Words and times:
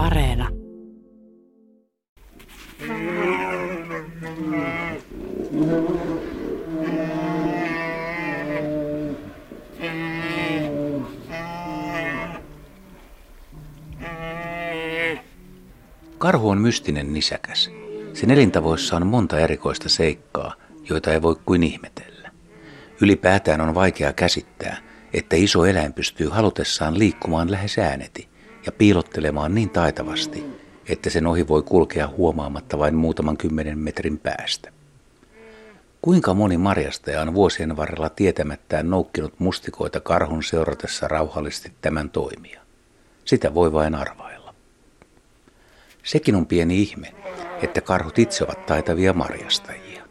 Areena. 0.00 0.48
Karhu 16.18 16.48
on 16.48 16.58
mystinen 16.58 17.12
nisäkäs. 17.12 17.70
Sen 18.12 18.30
elintavoissa 18.30 18.96
on 18.96 19.06
monta 19.06 19.38
erikoista 19.38 19.88
seikkaa, 19.88 20.54
joita 20.90 21.12
ei 21.12 21.22
voi 21.22 21.36
kuin 21.44 21.62
ihmetellä. 21.62 22.30
Ylipäätään 23.00 23.60
on 23.60 23.74
vaikea 23.74 24.12
käsittää, 24.12 24.76
että 25.12 25.36
iso 25.36 25.64
eläin 25.64 25.92
pystyy 25.92 26.28
halutessaan 26.28 26.98
liikkumaan 26.98 27.50
lähes 27.50 27.78
ääneti 27.78 28.29
ja 28.66 28.72
piilottelemaan 28.72 29.54
niin 29.54 29.70
taitavasti, 29.70 30.44
että 30.88 31.10
sen 31.10 31.26
ohi 31.26 31.48
voi 31.48 31.62
kulkea 31.62 32.08
huomaamatta 32.08 32.78
vain 32.78 32.94
muutaman 32.94 33.36
kymmenen 33.36 33.78
metrin 33.78 34.18
päästä. 34.18 34.72
Kuinka 36.02 36.34
moni 36.34 36.56
marjastaja 36.56 37.22
on 37.22 37.34
vuosien 37.34 37.76
varrella 37.76 38.08
tietämättään 38.08 38.90
noukkinut 38.90 39.40
mustikoita 39.40 40.00
karhun 40.00 40.42
seuratessa 40.42 41.08
rauhallisesti 41.08 41.72
tämän 41.80 42.10
toimia? 42.10 42.60
Sitä 43.24 43.54
voi 43.54 43.72
vain 43.72 43.94
arvailla. 43.94 44.54
Sekin 46.02 46.34
on 46.34 46.46
pieni 46.46 46.82
ihme, 46.82 47.14
että 47.62 47.80
karhut 47.80 48.18
itse 48.18 48.44
ovat 48.44 48.66
taitavia 48.66 49.12
marjastajia. 49.12 50.02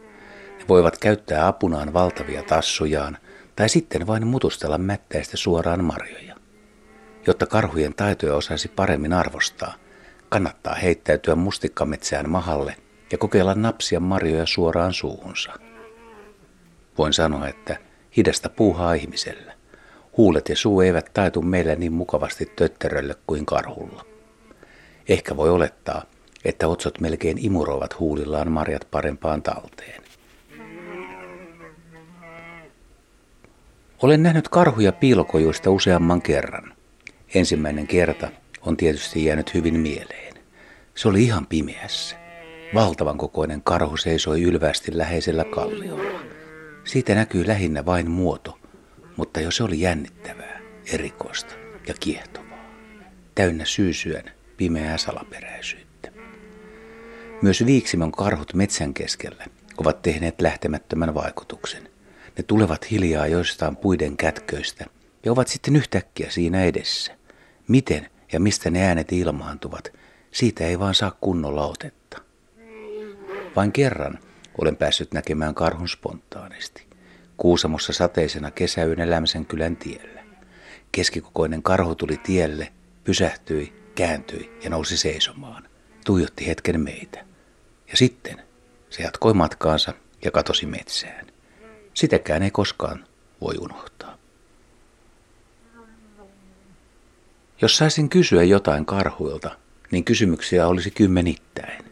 Ne 0.59 0.65
voivat 0.67 0.97
käyttää 0.97 1.47
apunaan 1.47 1.93
valtavia 1.93 2.43
tassujaan 2.43 3.17
tai 3.55 3.69
sitten 3.69 4.07
vain 4.07 4.27
mutustella 4.27 4.77
mättäistä 4.77 5.37
suoraan 5.37 5.83
marjoja. 5.83 6.38
Jotta 7.29 7.45
karhujen 7.45 7.93
taitoja 7.93 8.35
osaisi 8.35 8.67
paremmin 8.67 9.13
arvostaa, 9.13 9.73
kannattaa 10.29 10.75
heittäytyä 10.75 11.35
mustikkametsään 11.35 12.29
mahalle 12.29 12.75
ja 13.11 13.17
kokeilla 13.17 13.55
napsia 13.55 13.99
marjoja 13.99 14.45
suoraan 14.45 14.93
suuhunsa. 14.93 15.51
Voin 16.97 17.13
sanoa, 17.13 17.47
että 17.47 17.77
hidasta 18.17 18.49
puuhaa 18.49 18.93
ihmisellä. 18.93 19.53
Huulet 20.17 20.49
ja 20.49 20.55
suu 20.55 20.81
eivät 20.81 21.09
taitu 21.13 21.41
meillä 21.41 21.75
niin 21.75 21.93
mukavasti 21.93 22.45
tötterölle 22.55 23.15
kuin 23.27 23.45
karhulla. 23.45 24.05
Ehkä 25.09 25.37
voi 25.37 25.49
olettaa, 25.49 26.03
että 26.45 26.67
otsot 26.67 26.99
melkein 26.99 27.45
imuroivat 27.45 27.99
huulillaan 27.99 28.51
marjat 28.51 28.87
parempaan 28.91 29.41
talteen. 29.41 30.03
Olen 34.01 34.23
nähnyt 34.23 34.49
karhuja 34.49 34.91
piilokojuista 34.91 35.71
useamman 35.71 36.21
kerran. 36.21 36.78
Ensimmäinen 37.33 37.87
kerta 37.87 38.31
on 38.61 38.77
tietysti 38.77 39.25
jäänyt 39.25 39.53
hyvin 39.53 39.79
mieleen. 39.79 40.33
Se 40.95 41.07
oli 41.07 41.23
ihan 41.23 41.47
pimeässä. 41.47 42.15
Valtavan 42.73 43.17
kokoinen 43.17 43.61
karhu 43.61 43.97
seisoi 43.97 44.41
ylvästi 44.41 44.97
läheisellä 44.97 45.43
kalliolla. 45.43 46.19
Siitä 46.83 47.15
näkyy 47.15 47.47
lähinnä 47.47 47.85
vain 47.85 48.11
muoto, 48.11 48.59
mutta 49.17 49.39
jo 49.39 49.51
se 49.51 49.63
oli 49.63 49.81
jännittävää, 49.81 50.59
erikoista 50.93 51.53
ja 51.87 51.93
kiehtovaa. 51.99 52.65
Täynnä 53.35 53.65
syysyön 53.65 54.23
pimeää 54.57 54.97
salaperäisyyttä. 54.97 56.11
Myös 57.41 57.65
Viiksimon 57.65 58.11
karhut 58.11 58.53
metsän 58.53 58.93
keskellä 58.93 59.45
ovat 59.77 60.01
tehneet 60.01 60.41
lähtemättömän 60.41 61.13
vaikutuksen. 61.13 61.89
Ne 62.37 62.43
tulevat 62.43 62.91
hiljaa 62.91 63.27
joistain 63.27 63.75
puiden 63.75 64.17
kätköistä 64.17 64.85
ja 65.25 65.31
ovat 65.31 65.47
sitten 65.47 65.75
yhtäkkiä 65.75 66.29
siinä 66.29 66.63
edessä. 66.63 67.18
Miten 67.69 68.09
ja 68.31 68.39
mistä 68.39 68.69
ne 68.69 68.87
äänet 68.87 69.11
ilmaantuvat, 69.11 69.93
siitä 70.31 70.63
ei 70.63 70.79
vaan 70.79 70.95
saa 70.95 71.17
kunnolla 71.21 71.67
otetta. 71.67 72.21
Vain 73.55 73.71
kerran 73.71 74.19
olen 74.57 74.75
päässyt 74.75 75.13
näkemään 75.13 75.55
karhun 75.55 75.89
spontaanisti. 75.89 76.85
Kuusamossa 77.37 77.93
sateisena 77.93 78.51
kesäyön 78.51 78.99
elämisen 78.99 79.45
kylän 79.45 79.77
tiellä. 79.77 80.23
Keskikokoinen 80.91 81.63
karhu 81.63 81.95
tuli 81.95 82.17
tielle, 82.17 82.71
pysähtyi, 83.03 83.73
kääntyi 83.95 84.57
ja 84.63 84.69
nousi 84.69 84.97
seisomaan. 84.97 85.63
Tuijotti 86.05 86.47
hetken 86.47 86.81
meitä. 86.81 87.25
Ja 87.91 87.97
sitten 87.97 88.41
se 88.89 89.03
jatkoi 89.03 89.33
matkaansa 89.33 89.93
ja 90.25 90.31
katosi 90.31 90.65
metsään. 90.65 91.27
Sitäkään 91.93 92.43
ei 92.43 92.51
koskaan 92.51 93.05
voi 93.41 93.55
unohtaa. 93.59 94.18
Jos 97.61 97.77
saisin 97.77 98.09
kysyä 98.09 98.43
jotain 98.43 98.85
karhuilta, 98.85 99.51
niin 99.91 100.03
kysymyksiä 100.03 100.67
olisi 100.67 100.91
kymmenittäin. 100.91 101.85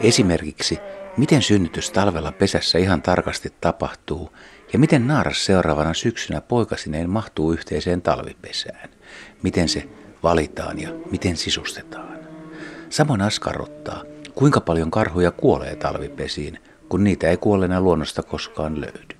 Esimerkiksi, 0.00 0.78
miten 1.16 1.42
synnytys 1.42 1.90
talvella 1.90 2.32
pesässä 2.32 2.78
ihan 2.78 3.02
tarkasti 3.02 3.52
tapahtuu 3.60 4.32
ja 4.72 4.78
miten 4.78 5.06
naaras 5.06 5.44
seuraavana 5.44 5.94
syksynä 5.94 6.40
poikasineen 6.40 7.10
mahtuu 7.10 7.52
yhteiseen 7.52 8.02
talvipesään. 8.02 8.88
Miten 9.42 9.68
se 9.68 9.88
valitaan 10.22 10.78
ja 10.78 10.88
miten 11.10 11.36
sisustetaan. 11.36 12.18
Samoin 12.90 13.22
askarruttaa, 13.22 14.02
kuinka 14.34 14.60
paljon 14.60 14.90
karhuja 14.90 15.30
kuolee 15.30 15.76
talvipesiin, 15.76 16.58
kun 16.88 17.04
niitä 17.04 17.30
ei 17.30 17.36
kuolleena 17.36 17.80
luonnosta 17.80 18.22
koskaan 18.22 18.80
löydy. 18.80 19.16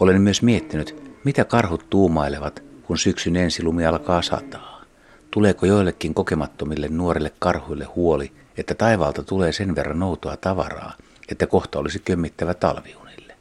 Olen 0.00 0.22
myös 0.22 0.42
miettinyt, 0.42 1.16
mitä 1.24 1.44
karhut 1.44 1.90
tuumailevat, 1.90 2.69
kun 2.90 2.98
syksyn 2.98 3.36
ensilumi 3.36 3.86
alkaa 3.86 4.22
sataa. 4.22 4.82
Tuleeko 5.30 5.66
joillekin 5.66 6.14
kokemattomille 6.14 6.88
nuorille 6.88 7.32
karhuille 7.38 7.84
huoli, 7.84 8.32
että 8.56 8.74
taivaalta 8.74 9.22
tulee 9.22 9.52
sen 9.52 9.76
verran 9.76 9.98
noutoa 9.98 10.36
tavaraa, 10.36 10.92
että 11.28 11.46
kohta 11.46 11.78
olisi 11.78 11.98
kömmittävä 11.98 12.54
talviunille? 12.54 13.34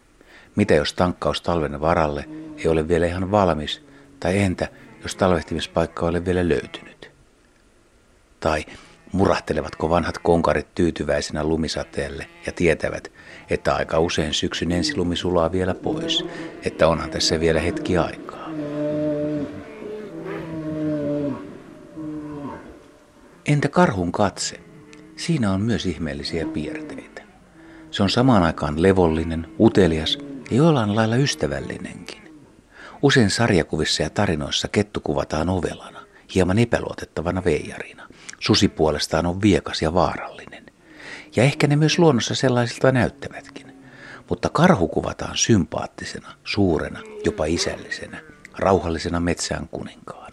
Mitä 0.55 0.73
jos 0.73 0.93
tankkaus 0.93 1.41
talven 1.41 1.81
varalle 1.81 2.29
ei 2.57 2.67
ole 2.67 2.87
vielä 2.87 3.05
ihan 3.05 3.31
valmis, 3.31 3.81
tai 4.19 4.39
entä 4.39 4.67
jos 5.03 5.15
talvehtimispaikka 5.15 6.05
ei 6.05 6.09
ole 6.09 6.25
vielä 6.25 6.49
löytynyt? 6.49 7.11
Tai 8.39 8.65
murahtelevatko 9.11 9.89
vanhat 9.89 10.17
konkarit 10.17 10.75
tyytyväisenä 10.75 11.43
lumisateelle 11.43 12.27
ja 12.45 12.51
tietävät, 12.51 13.11
että 13.49 13.75
aika 13.75 13.99
usein 13.99 14.33
syksyn 14.33 14.71
ensilumi 14.71 15.15
sulaa 15.15 15.51
vielä 15.51 15.73
pois, 15.73 16.25
että 16.63 16.87
onhan 16.87 17.09
tässä 17.09 17.39
vielä 17.39 17.59
hetki 17.59 17.97
aikaa. 17.97 18.38
Entä 23.49 23.69
karhun 23.69 24.11
katse? 24.11 24.59
Siinä 25.15 25.51
on 25.51 25.61
myös 25.61 25.85
ihmeellisiä 25.85 26.45
piirteitä. 26.45 27.21
Se 27.91 28.03
on 28.03 28.09
samaan 28.09 28.43
aikaan 28.43 28.81
levollinen, 28.81 29.47
utelias 29.59 30.17
ja 30.51 30.57
jollain 30.57 30.95
lailla 30.95 31.15
ystävällinenkin. 31.15 32.43
Usein 33.01 33.29
sarjakuvissa 33.29 34.03
ja 34.03 34.09
tarinoissa 34.09 34.67
kettu 34.67 34.99
kuvataan 34.99 35.49
ovelana, 35.49 36.01
hieman 36.35 36.59
epäluotettavana 36.59 37.43
veijarina. 37.45 38.07
Susi 38.39 38.67
puolestaan 38.67 39.25
on 39.25 39.41
viekas 39.41 39.81
ja 39.81 39.93
vaarallinen. 39.93 40.65
Ja 41.35 41.43
ehkä 41.43 41.67
ne 41.67 41.75
myös 41.75 41.99
luonnossa 41.99 42.35
sellaisilta 42.35 42.91
näyttävätkin. 42.91 43.77
Mutta 44.29 44.49
karhu 44.49 44.87
kuvataan 44.87 45.37
sympaattisena, 45.37 46.35
suurena, 46.43 46.99
jopa 47.25 47.45
isällisenä, 47.45 48.21
rauhallisena 48.57 49.19
metsään 49.19 49.67
kuninkaana. 49.67 50.28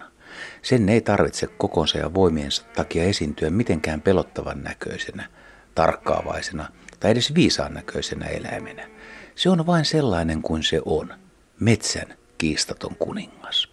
Sen 0.63 0.89
ei 0.89 1.01
tarvitse 1.01 1.47
kokonsa 1.47 1.99
ja 1.99 2.15
voimiensa 2.15 2.65
takia 2.77 3.05
esiintyä 3.05 3.51
mitenkään 3.51 4.01
pelottavan 4.01 4.63
näköisenä, 4.63 5.29
tarkkaavaisena 5.75 6.69
tai 7.01 7.11
edes 7.11 7.35
viisaan 7.35 7.75
näköisenä 7.75 8.27
eläimenä. 8.27 8.89
Se 9.35 9.51
on 9.51 9.67
vain 9.67 9.85
sellainen 9.85 10.43
kuin 10.43 10.63
se 10.63 10.81
on, 10.85 11.15
metsän 11.61 12.15
kiistaton 12.39 12.97
kuningas. 12.99 13.69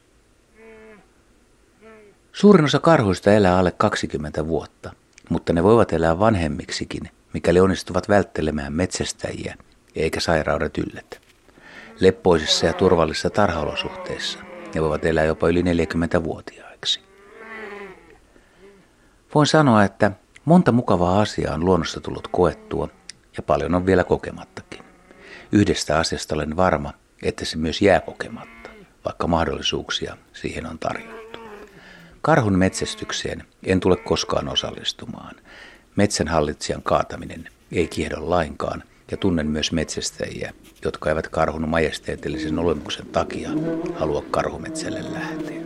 Suurin 2.34 2.66
osa 2.66 2.80
karhuista 2.80 3.32
elää 3.32 3.58
alle 3.58 3.72
20 3.72 4.48
vuotta, 4.48 4.92
mutta 5.30 5.54
ne 5.54 5.64
voivat 5.64 5.94
elää 5.94 6.20
vanhemmiksikin, 6.20 7.10
mikäli 7.34 7.60
onnistuvat 7.60 8.10
välttelemään 8.10 8.74
metsästäjiä 8.74 9.56
eikä 9.96 10.20
sairaudet 10.20 10.78
yllätä. 10.78 11.18
Leppoisissa 12.00 12.66
ja 12.66 12.74
turvallisissa 12.74 13.30
tarhaolosuhteissa 13.30 14.53
ne 14.74 14.82
voivat 14.82 15.06
elää 15.06 15.24
jopa 15.24 15.50
yli 15.50 15.62
40-vuotiaiksi. 15.62 17.02
Voin 19.36 19.48
sanoa, 19.48 19.84
että 19.84 20.12
monta 20.46 20.72
mukavaa 20.72 21.22
asiaa 21.22 21.54
on 21.54 21.66
luonnossa 21.66 22.00
tullut 22.00 22.28
koettua 22.28 22.90
ja 23.38 23.44
paljon 23.44 23.76
on 23.76 23.86
vielä 23.86 24.04
kokemattakin. 24.04 24.84
Yhdestä 25.52 26.00
asiasta 26.00 26.36
olen 26.36 26.56
varma, 26.56 26.94
että 27.24 27.46
se 27.46 27.58
myös 27.58 27.82
jää 27.82 28.00
kokematta, 28.00 28.70
vaikka 29.06 29.28
mahdollisuuksia 29.28 30.18
siihen 30.34 30.66
on 30.66 30.80
tarjottu. 30.80 31.40
Karhun 32.22 32.58
metsästykseen 32.58 33.44
en 33.64 33.80
tule 33.80 33.98
koskaan 33.98 34.50
osallistumaan. 34.50 35.36
Metsänhallitsijan 35.96 36.84
kaataminen 36.84 37.50
ei 37.72 37.88
kiehdo 37.88 38.30
lainkaan 38.30 38.84
ja 39.12 39.18
tunnen 39.18 39.48
myös 39.48 39.72
metsästäjiä, 39.72 40.54
jotka 40.86 41.10
eivät 41.10 41.28
karhun 41.28 41.70
majesteetillisen 41.70 42.60
olemuksen 42.60 43.06
takia 43.06 43.50
halua 43.96 44.24
karhumetsälle 44.32 45.14
lähteä. 45.14 45.63